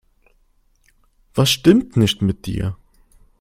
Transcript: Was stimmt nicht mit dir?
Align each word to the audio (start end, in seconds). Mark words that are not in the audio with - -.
Was 1.35 1.51
stimmt 1.51 1.95
nicht 1.95 2.23
mit 2.23 2.47
dir? 2.47 2.75